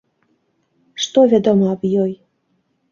Што 1.03 1.27
вядома 1.35 1.65
аб 1.77 1.81
ёй? 2.07 2.13